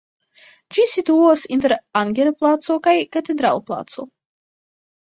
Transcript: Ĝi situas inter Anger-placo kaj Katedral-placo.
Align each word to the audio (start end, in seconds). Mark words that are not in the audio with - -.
Ĝi 0.77 0.85
situas 0.93 1.43
inter 1.57 1.75
Anger-placo 2.01 2.79
kaj 2.89 2.99
Katedral-placo. 3.19 4.11